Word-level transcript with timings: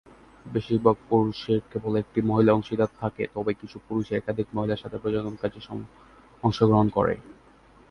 বেশিরভাগ 0.45 0.95
পুরুষের 1.09 1.61
কেবল 1.71 1.93
একটি 1.95 2.19
মহিলা 2.21 2.51
অংশীদার 2.53 2.91
থাকে 2.99 3.23
তবে 3.35 3.51
কিছু 3.53 3.77
পুরুষ 3.87 4.07
একাধিক 4.11 4.47
মহিলার 4.53 4.81
সাথে 4.83 4.97
প্রজনন 4.97 5.35
কাজে 5.41 5.59
অংশগ্রহণ 6.43 6.87
করে। 6.97 7.15